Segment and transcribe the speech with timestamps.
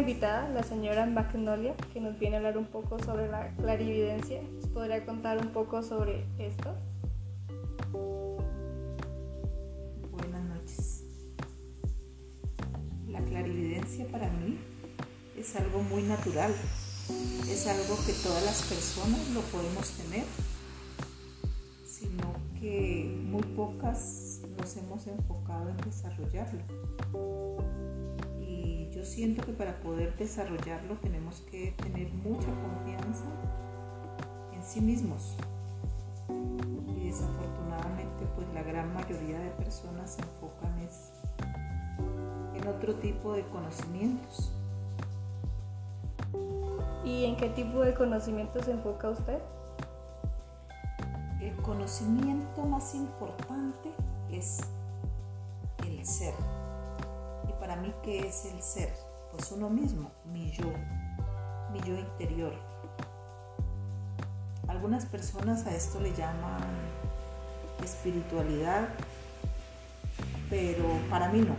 [0.00, 4.40] invitada, la señora Magnolia, que nos viene a hablar un poco sobre la clarividencia.
[4.42, 6.74] ¿Nos podría contar un poco sobre esto?
[10.10, 11.04] Buenas noches.
[13.08, 14.58] La clarividencia para mí
[15.36, 16.52] es algo muy natural.
[17.50, 20.24] Es algo que todas las personas lo podemos tener,
[21.84, 26.60] sino que muy pocas nos hemos enfocado en desarrollarlo
[29.00, 33.24] yo siento que para poder desarrollarlo tenemos que tener mucha confianza
[34.52, 35.38] en sí mismos.
[36.86, 40.70] Y desafortunadamente pues la gran mayoría de personas se enfocan
[42.54, 44.52] en otro tipo de conocimientos.
[47.02, 49.38] ¿Y en qué tipo de conocimiento se enfoca usted?
[51.40, 53.94] El conocimiento más importante
[54.30, 54.58] es
[55.86, 56.34] el ser
[57.80, 58.92] mí, ¿qué es el ser?
[59.32, 60.72] Pues uno mismo, mi yo,
[61.72, 62.52] mi yo interior.
[64.68, 66.62] Algunas personas a esto le llaman
[67.82, 68.88] espiritualidad,
[70.48, 71.56] pero para mí no.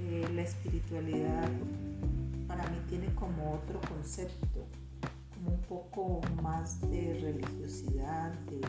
[0.00, 1.48] Eh, la espiritualidad
[2.46, 4.66] para mí tiene como otro concepto,
[5.34, 8.60] como un poco más de religiosidad, de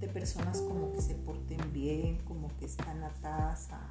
[0.00, 3.90] de personas como que se porten bien, como que están atadas a,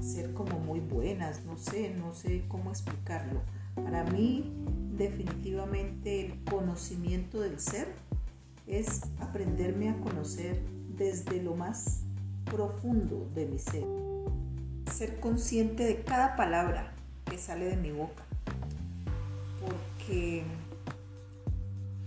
[0.00, 3.40] ser como muy buenas, no sé, no sé cómo explicarlo.
[3.74, 4.54] Para mí,
[4.96, 7.88] definitivamente el conocimiento del ser
[8.66, 10.62] es aprenderme a conocer
[10.96, 12.02] desde lo más
[12.44, 13.84] profundo de mi ser.
[14.92, 16.92] Ser consciente de cada palabra
[17.28, 18.24] que sale de mi boca.
[19.60, 20.44] Porque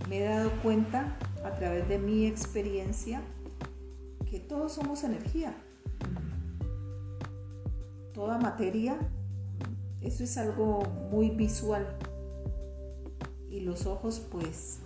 [0.08, 3.22] me he dado cuenta a través de mi experiencia
[4.30, 5.54] que todos somos energía.
[8.14, 8.98] Toda materia,
[10.00, 11.86] eso es algo muy visual.
[13.50, 14.80] Y los ojos pues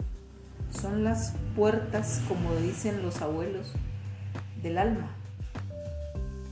[0.71, 3.73] son las puertas, como dicen los abuelos,
[4.63, 5.11] del alma.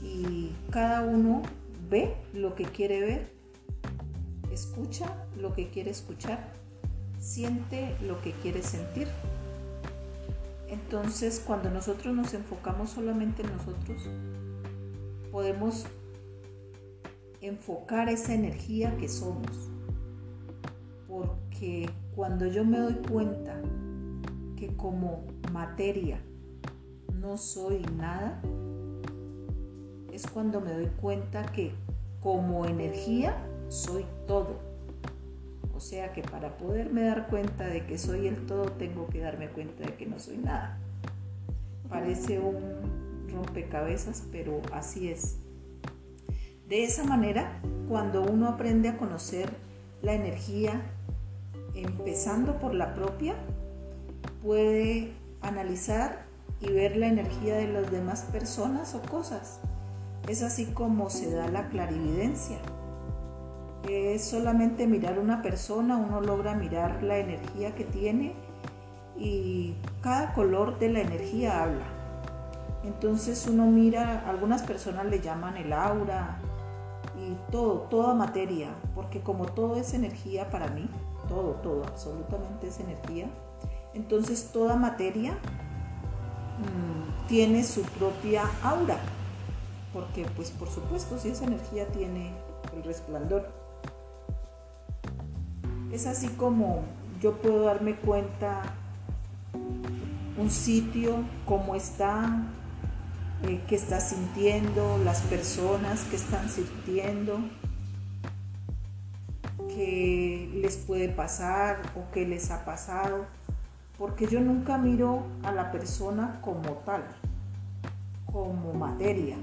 [0.01, 1.41] Y cada uno
[1.89, 3.31] ve lo que quiere ver,
[4.51, 6.53] escucha lo que quiere escuchar,
[7.25, 9.07] siente lo que quiere sentir.
[10.67, 14.07] Entonces, cuando nosotros nos enfocamos solamente en nosotros,
[15.31, 15.85] podemos
[17.41, 19.71] enfocar esa energía que somos.
[21.07, 23.59] Porque cuando yo me doy cuenta
[24.55, 26.21] que como materia
[27.11, 28.39] no soy nada,
[30.11, 31.73] es cuando me doy cuenta que
[32.21, 33.35] como energía
[33.67, 34.64] soy todo.
[35.75, 39.49] O sea que para poderme dar cuenta de que soy el todo, tengo que darme
[39.49, 40.77] cuenta de que no soy nada.
[41.89, 45.37] Parece un rompecabezas, pero así es.
[46.69, 49.49] De esa manera, cuando uno aprende a conocer
[50.01, 50.81] la energía,
[51.75, 53.35] empezando por la propia,
[54.41, 55.11] puede
[55.41, 56.25] analizar
[56.61, 59.59] y ver la energía de las demás personas o cosas.
[60.29, 62.59] Es así como se da la clarividencia
[63.87, 68.33] es solamente mirar una persona, uno logra mirar la energía que tiene
[69.17, 71.85] y cada color de la energía habla.
[72.83, 76.37] Entonces uno mira, algunas personas le llaman el aura
[77.19, 80.87] y todo, toda materia, porque como todo es energía para mí,
[81.27, 83.27] todo, todo, absolutamente es energía,
[83.93, 85.31] entonces toda materia
[86.59, 88.97] mm, tiene su propia aura,
[89.93, 92.33] porque pues por supuesto si esa energía tiene
[92.75, 93.64] el resplandor.
[95.95, 96.83] Es así como
[97.21, 98.63] yo puedo darme cuenta
[100.37, 102.43] un sitio, cómo está,
[103.43, 107.39] eh, qué está sintiendo, las personas que están sintiendo,
[109.73, 113.25] qué les puede pasar o qué les ha pasado,
[113.97, 117.05] porque yo nunca miro a la persona como tal,
[118.25, 119.37] como materia.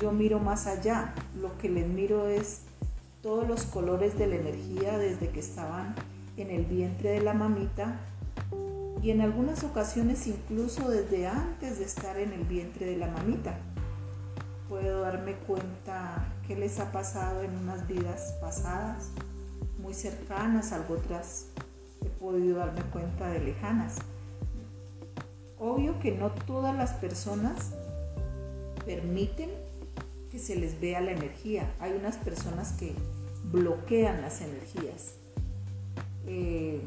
[0.00, 2.62] Yo miro más allá, lo que les miro es
[3.22, 5.94] todos los colores de la energía desde que estaban
[6.36, 8.00] en el vientre de la mamita
[9.02, 13.58] y en algunas ocasiones incluso desde antes de estar en el vientre de la mamita.
[14.68, 19.10] Puedo darme cuenta qué les ha pasado en unas vidas pasadas,
[19.78, 21.46] muy cercanas, algo otras
[22.04, 23.96] he podido darme cuenta de lejanas.
[25.58, 27.72] Obvio que no todas las personas
[28.84, 29.50] permiten
[30.30, 31.27] que se les vea la energía.
[31.80, 32.94] Hay unas personas que
[33.44, 35.14] bloquean las energías.
[36.26, 36.80] Eh,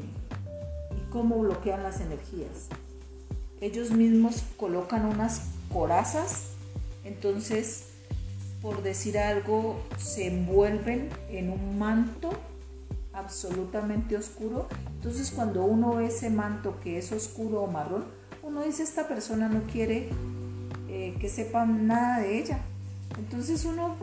[0.96, 2.68] ¿Y cómo bloquean las energías?
[3.60, 6.50] Ellos mismos colocan unas corazas,
[7.04, 7.92] entonces
[8.62, 12.30] por decir algo, se envuelven en un manto
[13.12, 14.68] absolutamente oscuro.
[14.94, 18.04] Entonces cuando uno ve ese manto que es oscuro o marrón,
[18.44, 20.10] uno dice, esta persona no quiere
[20.88, 22.60] eh, que sepan nada de ella.
[23.18, 23.96] Entonces uno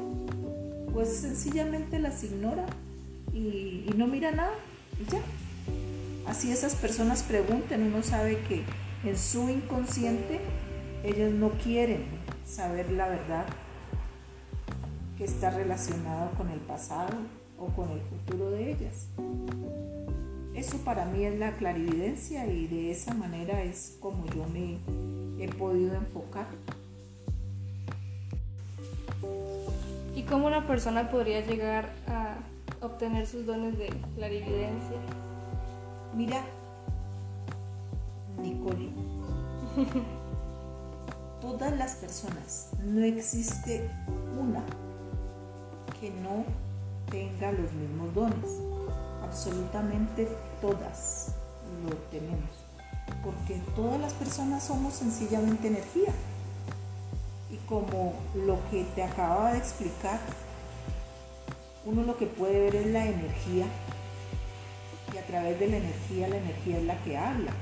[1.00, 2.66] pues sencillamente las ignora
[3.32, 4.52] y, no mira nada
[5.00, 5.22] y ya.
[6.30, 8.64] Así esas personas pregunten, uno sabe que
[9.06, 10.42] en su inconsciente
[11.06, 12.04] ellos no quieren
[12.46, 13.46] saber la verdad
[15.18, 17.16] que está relacionada con el pasado
[17.58, 19.08] o con el futuro de ellas.
[20.54, 24.80] Eso para mí es la clarividencia y de esa manera es como yo me
[25.42, 26.48] he podido enfocar.
[30.20, 32.36] ¿Y cómo una persona podría llegar a
[32.86, 33.88] obtener sus dones de
[34.18, 34.98] clarividencia?
[36.14, 36.44] Mira,
[38.38, 38.90] Nicole,
[41.42, 43.90] todas las personas, no existe
[44.38, 44.62] una
[46.02, 46.44] que no
[47.10, 48.60] tenga los mismos dones.
[49.24, 50.28] Absolutamente
[50.60, 51.34] todas
[51.88, 52.50] lo tenemos.
[53.24, 56.12] Porque todas las personas somos sencillamente energía.
[57.52, 60.20] Y como lo que te acababa de explicar,
[61.86, 63.66] uno lo que puede ver es la energía.
[65.14, 67.54] Y a través de la energía, la energía es la que habla.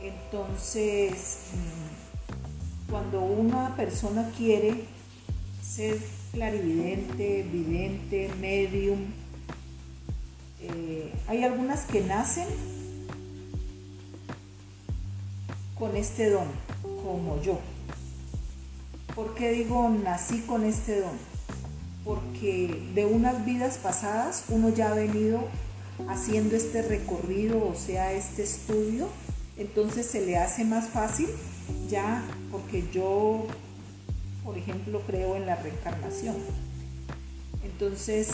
[0.00, 4.84] Entonces, mm, cuando una persona quiere
[5.62, 5.98] ser
[6.32, 8.98] clarividente, vidente, medium.
[10.60, 12.46] Eh, hay algunas que nacen
[15.78, 16.46] con este don,
[17.02, 17.58] como yo.
[19.14, 21.18] ¿Por qué digo nací con este don?
[22.04, 25.40] Porque de unas vidas pasadas uno ya ha venido
[26.08, 29.08] haciendo este recorrido, o sea, este estudio,
[29.58, 31.28] entonces se le hace más fácil
[31.88, 33.46] ya porque yo
[34.44, 36.36] por ejemplo, creo en la reencarnación.
[37.62, 38.30] Entonces,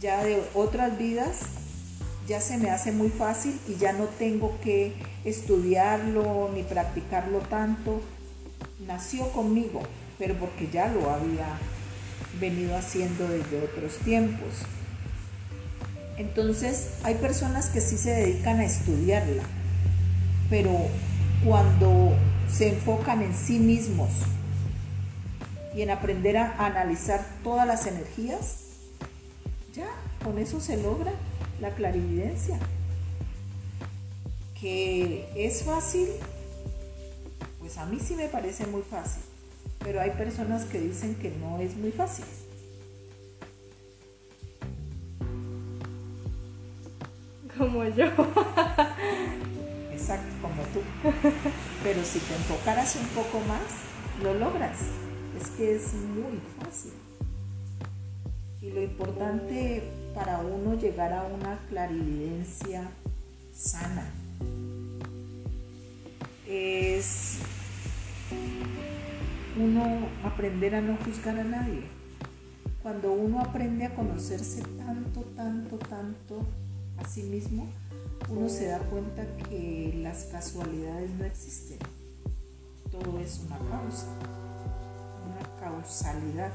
[0.00, 1.40] ya de otras vidas,
[2.28, 8.00] ya se me hace muy fácil y ya no tengo que estudiarlo ni practicarlo tanto.
[8.86, 9.82] Nació conmigo,
[10.18, 11.58] pero porque ya lo había
[12.40, 14.48] venido haciendo desde otros tiempos.
[16.16, 19.42] Entonces, hay personas que sí se dedican a estudiarla,
[20.48, 20.70] pero
[21.44, 22.14] cuando
[22.50, 24.10] se enfocan en sí mismos
[25.74, 28.58] y en aprender a analizar todas las energías,
[29.74, 29.88] ya,
[30.22, 31.12] con eso se logra
[31.62, 32.58] la clarividencia.
[34.60, 36.08] Que es fácil,
[37.58, 39.22] pues a mí sí me parece muy fácil,
[39.78, 42.24] pero hay personas que dicen que no es muy fácil.
[47.56, 48.06] Como yo.
[49.92, 50.80] Exacto, como tú.
[51.82, 53.62] Pero si te enfocaras un poco más,
[54.22, 54.78] lo logras
[55.40, 56.92] es que es muy fácil.
[58.60, 62.88] Y lo importante para uno llegar a una clarividencia
[63.52, 64.10] sana
[66.46, 67.38] es
[69.58, 71.82] uno aprender a no juzgar a nadie.
[72.82, 76.46] Cuando uno aprende a conocerse tanto, tanto, tanto
[76.98, 77.68] a sí mismo,
[78.28, 81.78] uno se da cuenta que las casualidades no existen.
[82.90, 84.06] Todo es una causa
[85.62, 86.52] causalidad.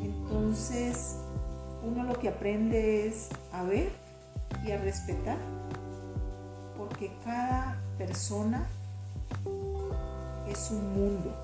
[0.00, 1.16] Entonces,
[1.84, 3.90] uno lo que aprende es a ver
[4.64, 5.38] y a respetar,
[6.76, 8.66] porque cada persona
[10.48, 11.34] es un mundo.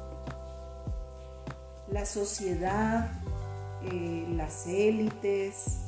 [1.91, 3.11] La sociedad,
[3.83, 5.79] eh, las élites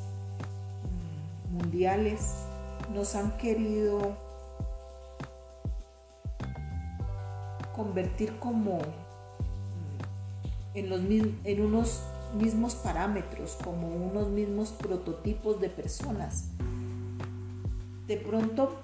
[1.49, 2.33] mm, mundiales
[2.93, 4.17] nos han querido
[7.75, 8.79] convertir como
[10.75, 12.03] los, en unos
[12.33, 16.49] mismos parámetros, como unos mismos prototipos de personas.
[18.07, 18.81] De pronto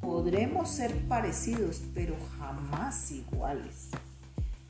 [0.00, 3.90] podremos ser parecidos, pero jamás iguales.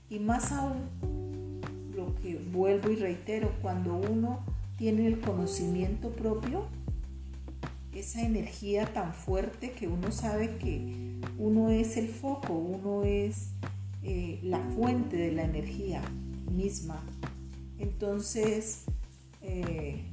[0.09, 1.61] Y más aún,
[1.95, 4.41] lo que vuelvo y reitero, cuando uno
[4.77, 6.67] tiene el conocimiento propio,
[7.93, 13.51] esa energía tan fuerte que uno sabe que uno es el foco, uno es
[14.03, 16.03] eh, la fuente de la energía
[16.51, 17.03] misma.
[17.79, 18.85] Entonces,
[19.43, 20.05] eh,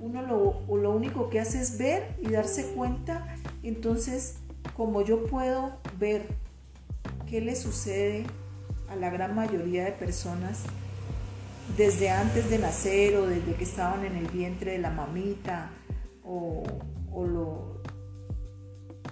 [0.00, 3.36] uno lo, lo único que hace es ver y darse cuenta.
[3.62, 4.36] Entonces,
[4.76, 6.26] como yo puedo ver
[7.28, 8.24] qué le sucede
[8.88, 10.62] a la gran mayoría de personas
[11.76, 15.70] desde antes de nacer o desde que estaban en el vientre de la mamita
[16.24, 16.62] o,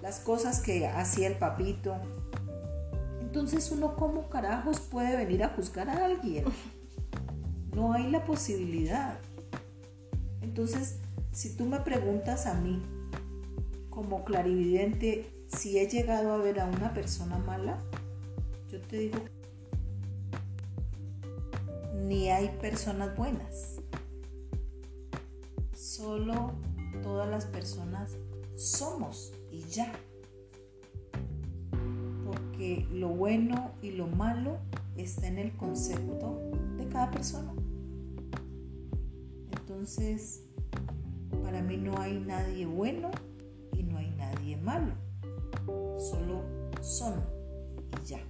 [0.02, 1.96] las cosas que hacía el papito
[3.34, 6.44] Entonces uno como carajos puede venir a juzgar a alguien.
[7.74, 9.18] No hay la posibilidad.
[10.40, 11.00] Entonces,
[11.32, 12.80] si tú me preguntas a mí,
[13.90, 17.80] como clarividente, si he llegado a ver a una persona mala,
[18.70, 19.18] yo te digo,
[22.04, 23.80] ni hay personas buenas.
[25.74, 26.52] Solo
[27.02, 28.12] todas las personas
[28.54, 29.92] somos y ya.
[32.92, 34.58] Lo bueno y lo malo
[34.96, 36.40] está en el concepto
[36.78, 37.52] de cada persona.
[39.52, 40.44] Entonces,
[41.42, 43.10] para mí no hay nadie bueno
[43.72, 44.94] y no hay nadie malo.
[45.98, 46.42] Solo
[46.80, 47.22] son
[48.02, 48.20] y ya.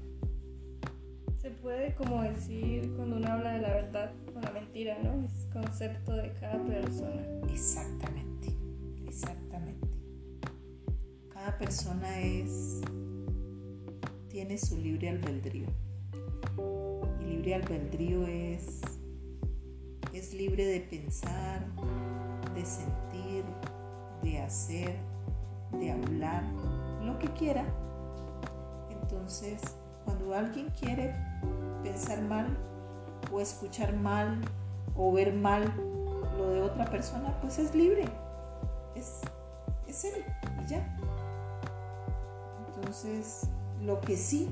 [1.37, 5.25] Se puede como decir cuando uno habla de la verdad o la mentira, ¿no?
[5.27, 7.23] Es concepto de cada persona.
[7.53, 8.49] Exactamente,
[9.07, 9.87] exactamente.
[11.33, 12.81] Cada persona es
[14.35, 15.69] tiene su libre albedrío.
[17.21, 18.81] Y libre albedrío es
[20.13, 21.65] es libre de pensar,
[22.53, 23.45] de sentir,
[24.25, 24.97] de hacer,
[25.79, 26.43] de hablar,
[27.03, 27.65] lo que quiera.
[28.91, 29.61] Entonces,
[30.05, 31.15] cuando alguien quiere
[31.85, 32.59] pensar mal
[33.33, 34.41] o escuchar mal
[34.97, 35.73] o ver mal
[36.37, 38.05] lo de otra persona, pues es libre.
[38.97, 39.21] Es,
[39.87, 40.25] es él
[40.61, 40.99] y ya.
[42.67, 43.49] Entonces,
[43.85, 44.49] lo que sí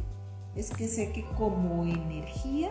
[0.55, 2.71] es que sé que como energía,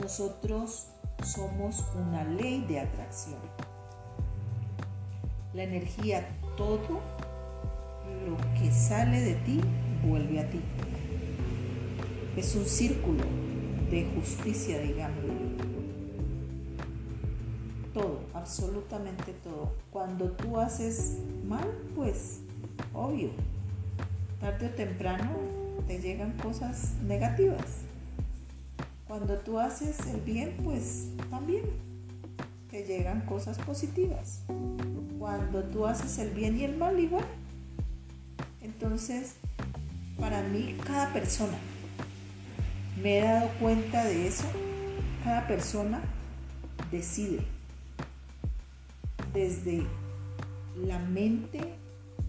[0.00, 0.88] nosotros
[1.24, 3.38] somos una ley de atracción.
[5.54, 7.00] La energía, todo
[8.26, 9.60] lo que sale de ti,
[10.06, 10.60] vuelve a ti.
[12.36, 13.24] Es un círculo
[13.90, 15.24] de justicia, digamos.
[17.94, 19.72] Todo, absolutamente todo.
[19.90, 21.66] Cuando tú haces mal,
[21.96, 22.42] pues
[22.94, 23.30] obvio,
[24.40, 25.30] tarde o temprano
[25.86, 27.82] te llegan cosas negativas.
[29.06, 31.64] Cuando tú haces el bien, pues también
[32.70, 34.42] te llegan cosas positivas.
[35.18, 37.26] Cuando tú haces el bien y el mal, igual.
[38.62, 39.34] Entonces,
[40.18, 41.58] para mí, cada persona,
[43.02, 44.44] me he dado cuenta de eso,
[45.24, 46.00] cada persona
[46.90, 47.44] decide
[49.32, 49.86] desde
[50.76, 51.60] la mente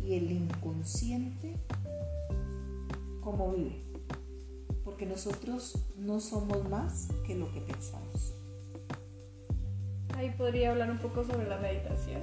[0.04, 1.56] y el inconsciente
[3.22, 3.84] cómo vive.
[4.84, 8.34] Porque nosotros no somos más que lo que pensamos.
[10.18, 12.22] Ahí podría hablar un poco sobre la meditación.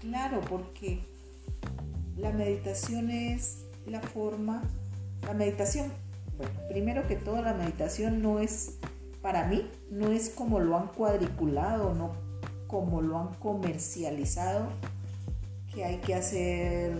[0.00, 1.00] Claro, porque
[2.16, 4.62] la meditación es la forma,
[5.22, 5.92] la meditación,
[6.36, 8.78] bueno, primero que todo la meditación no es,
[9.22, 12.12] para mí, no es como lo han cuadriculado, no
[12.66, 14.68] como lo han comercializado,
[15.74, 16.92] que hay que hacer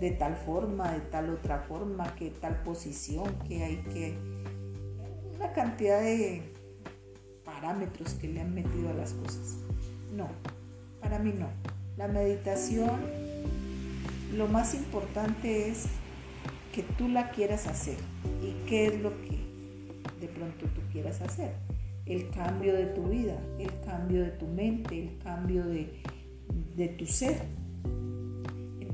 [0.00, 4.18] de tal forma, de tal otra forma, que tal posición, que hay que...
[5.34, 6.42] Una cantidad de
[7.44, 9.58] parámetros que le han metido a las cosas.
[10.14, 10.28] No,
[11.00, 11.48] para mí no.
[11.96, 13.00] La meditación,
[14.34, 15.86] lo más importante es
[16.74, 17.96] que tú la quieras hacer
[18.42, 19.46] y qué es lo que
[20.20, 21.52] de pronto tú quieras hacer.
[22.04, 26.02] El cambio de tu vida, el cambio de tu mente, el cambio de,
[26.76, 27.40] de tu ser.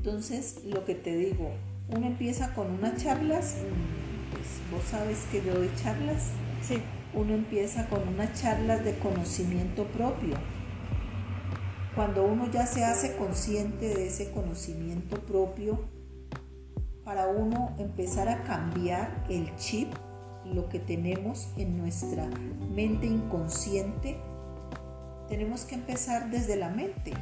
[0.05, 1.51] Entonces, lo que te digo,
[1.87, 3.55] uno empieza con unas charlas,
[4.31, 6.31] pues vos sabes que yo doy charlas.
[6.61, 6.81] Sí.
[7.13, 10.35] Uno empieza con unas charlas de conocimiento propio.
[11.95, 15.79] Cuando uno ya se hace consciente de ese conocimiento propio,
[17.05, 19.93] para uno empezar a cambiar el chip,
[20.43, 22.27] lo que tenemos en nuestra
[22.75, 24.17] mente inconsciente,
[25.29, 27.13] tenemos que empezar desde la mente.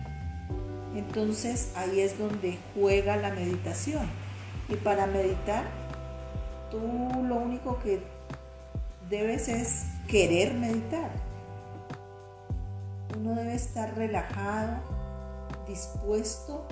[0.95, 4.05] Entonces ahí es donde juega la meditación.
[4.67, 5.65] Y para meditar,
[6.69, 6.79] tú
[7.24, 8.01] lo único que
[9.10, 11.12] debes es querer meditar.
[13.17, 14.77] Uno debe estar relajado,
[15.67, 16.65] dispuesto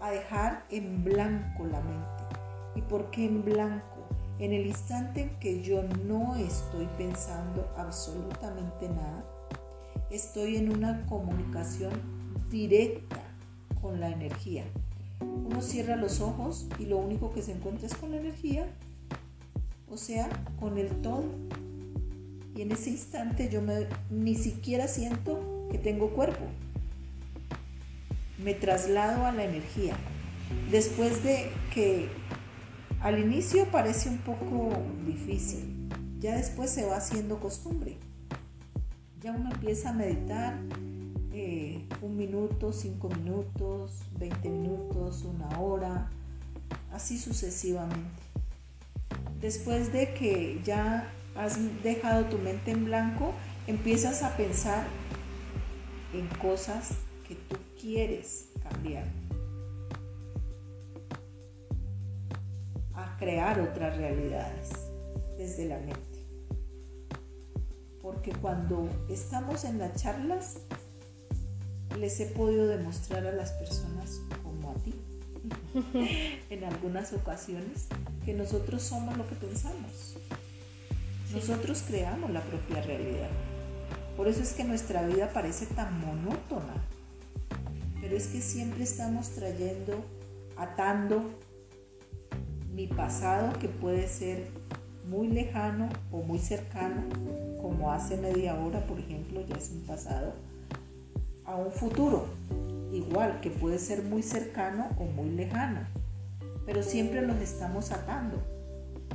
[0.00, 2.22] a dejar en blanco la mente.
[2.74, 3.86] ¿Y por qué en blanco?
[4.38, 9.22] En el instante en que yo no estoy pensando absolutamente nada,
[10.10, 13.22] estoy en una comunicación directa
[13.80, 14.64] con la energía.
[15.20, 18.66] Uno cierra los ojos y lo único que se encuentra es con la energía,
[19.90, 21.24] o sea, con el todo.
[22.54, 26.44] Y en ese instante yo me, ni siquiera siento que tengo cuerpo.
[28.42, 29.96] Me traslado a la energía.
[30.70, 32.08] Después de que
[33.00, 34.70] al inicio parece un poco
[35.06, 37.96] difícil, ya después se va haciendo costumbre.
[39.20, 40.58] Ya uno empieza a meditar
[41.32, 46.10] eh, un minuto, cinco minutos, 20 minutos, una hora,
[46.92, 48.22] así sucesivamente.
[49.40, 53.32] Después de que ya has dejado tu mente en blanco,
[53.66, 54.86] empiezas a pensar
[56.12, 59.06] en cosas que tú quieres cambiar.
[62.94, 64.70] A crear otras realidades
[65.38, 66.26] desde la mente.
[68.02, 70.58] Porque cuando estamos en las charlas,
[71.98, 74.94] les he podido demostrar a las personas como a ti,
[76.50, 77.88] en algunas ocasiones,
[78.24, 80.16] que nosotros somos lo que pensamos.
[81.32, 83.30] Nosotros creamos la propia realidad.
[84.16, 86.74] Por eso es que nuestra vida parece tan monótona.
[88.00, 90.04] Pero es que siempre estamos trayendo,
[90.56, 91.30] atando
[92.74, 94.48] mi pasado que puede ser
[95.08, 97.02] muy lejano o muy cercano,
[97.60, 100.34] como hace media hora, por ejemplo, ya es un pasado,
[101.44, 102.26] a un futuro,
[102.92, 105.80] igual que puede ser muy cercano o muy lejano,
[106.66, 108.42] pero siempre nos estamos atando.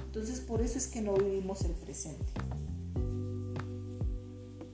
[0.05, 2.25] Entonces por eso es que no vivimos el presente.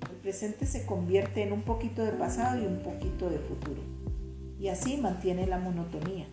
[0.10, 3.82] El presente se convierte en un poquito de pasado y un poquito de futuro.
[4.60, 6.28] Y así mantiene la monotonía.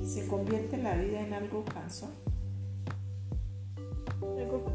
[0.00, 2.10] Y se convierte la vida en algo cansón.
[4.20, 4.70] Algo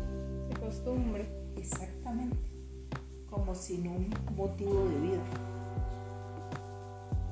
[0.49, 1.27] de costumbre.
[1.55, 2.52] Exactamente.
[3.33, 5.23] Como sin un motivo de vida.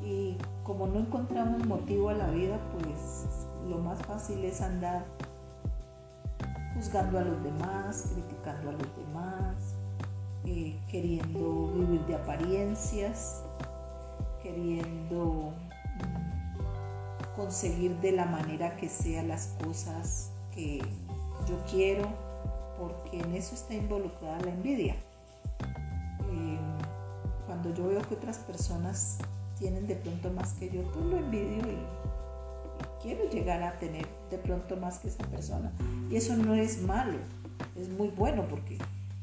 [0.01, 5.05] Y como no encontramos motivo a la vida, pues lo más fácil es andar
[6.73, 9.75] juzgando a los demás, criticando a los demás,
[10.45, 13.43] eh, queriendo vivir de apariencias,
[14.41, 20.79] queriendo mm, conseguir de la manera que sea las cosas que
[21.47, 22.07] yo quiero,
[22.79, 24.95] porque en eso está involucrada la envidia.
[27.81, 29.17] Yo veo que otras personas
[29.57, 31.79] tienen de pronto más que yo, pues lo envidio y
[33.01, 35.71] quiero llegar a tener de pronto más que esa persona.
[36.11, 37.17] Y eso no es malo,
[37.75, 38.77] es muy bueno porque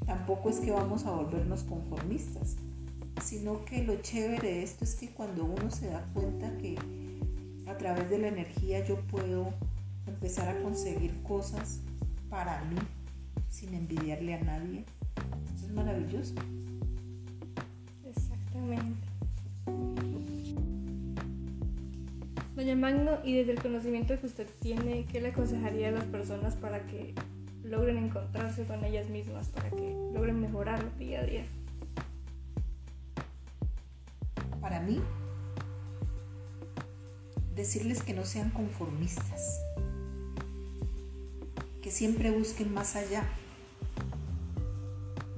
[0.07, 2.57] tampoco es que vamos a volvernos conformistas,
[3.23, 6.77] sino que lo chévere de esto es que cuando uno se da cuenta que
[7.68, 9.55] a través de la energía yo puedo
[10.09, 11.79] empezar a conseguir cosas
[12.29, 12.77] para mí
[13.49, 14.85] sin envidiarle a nadie,
[15.47, 16.35] esto es maravilloso.
[22.54, 26.57] Doña Magno, y desde el conocimiento que usted tiene, ¿qué le aconsejaría a las personas
[26.57, 27.14] para que
[27.62, 31.44] logren encontrarse con ellas mismas, para que logren mejorar día a día?
[34.61, 35.00] Para mí,
[37.54, 39.61] decirles que no sean conformistas,
[41.81, 43.24] que siempre busquen más allá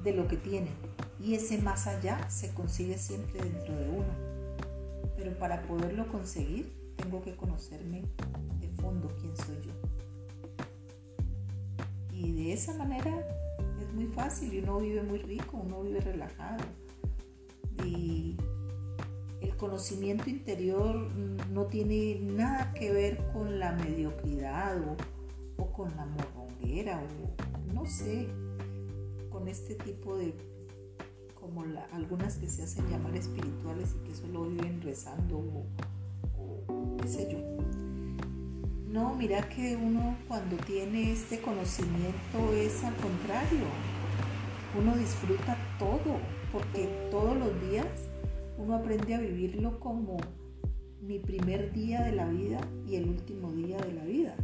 [0.03, 0.90] de lo que tienen.
[1.23, 4.31] Y ese más allá se consigue siempre dentro de uno.
[5.17, 8.03] Pero para poderlo conseguir, tengo que conocerme
[8.61, 9.73] de fondo quién soy yo.
[12.13, 13.27] Y de esa manera
[13.81, 16.65] es muy fácil y uno vive muy rico, uno vive relajado.
[17.85, 18.37] Y
[19.43, 20.97] el conocimiento interior
[21.51, 24.79] no tiene nada que ver con la mediocridad
[25.59, 28.29] o, con la morronguera o no sé,
[29.31, 30.35] con este tipo de
[31.41, 37.29] como algunas que se hacen llamar espirituales y que solo viven rezando o, qué sé
[37.33, 37.39] yo.
[38.89, 43.67] No, mira que uno cuando tiene este conocimiento es al contrario.
[44.79, 46.19] Uno disfruta todo,
[46.53, 47.87] porque todos los días
[48.59, 50.19] uno aprende a vivirlo como
[51.01, 54.37] mi primer día de la vida y el último día de la vida.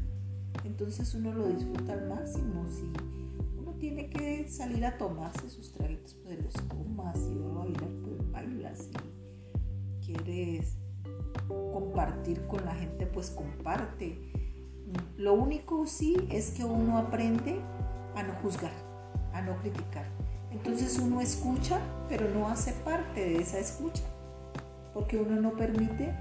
[0.64, 2.66] Entonces uno lo disfruta al máximo.
[2.68, 2.84] Si
[3.78, 7.18] tiene que salir a tomarse sus traguitos, pues los tomas.
[7.18, 8.88] Si va a bailar, pues bailas.
[10.00, 10.76] Si quieres
[11.48, 14.18] compartir con la gente, pues comparte.
[15.16, 17.60] Lo único sí es que uno aprende
[18.14, 18.72] a no juzgar,
[19.32, 20.06] a no criticar.
[20.50, 24.02] Entonces uno escucha, pero no hace parte de esa escucha,
[24.94, 26.14] porque uno no permite,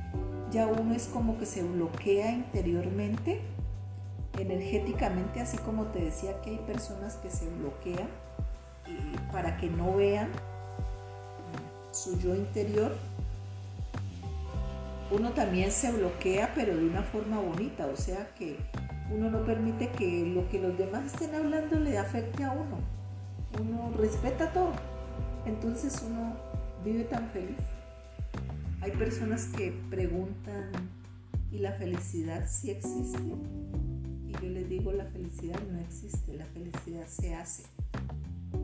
[0.52, 3.41] ya uno es como que se bloquea interiormente,
[4.38, 8.10] energéticamente, así como te decía que hay personas que se bloquean
[8.88, 10.30] eh, para que no vean
[11.91, 12.91] su yo interior
[15.12, 18.58] uno también se bloquea, pero de una forma bonita, o sea que
[19.12, 22.80] uno no permite que lo que los demás estén hablando le afecte a uno.
[23.60, 24.71] Uno respeta todo,
[25.45, 26.36] entonces uno
[26.84, 27.58] vive tan feliz.
[28.82, 30.71] Hay personas que preguntan,
[31.52, 33.19] ¿y la felicidad sí existe?
[34.28, 37.64] Y yo les digo, la felicidad no existe, la felicidad se hace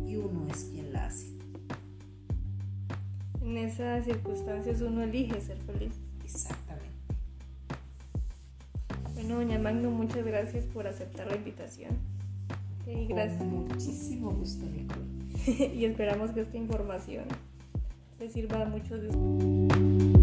[0.07, 1.27] y uno es quien la hace.
[3.41, 5.93] En esas circunstancias uno elige ser feliz.
[6.23, 6.89] Exactamente.
[9.13, 11.91] Bueno, doña Magno, muchas gracias por aceptar la invitación.
[12.81, 13.39] Okay, gracias.
[13.39, 15.73] Con muchísimo gusto, Nicole.
[15.75, 17.25] y esperamos que esta información
[18.19, 20.20] les sirva a muchos de ustedes.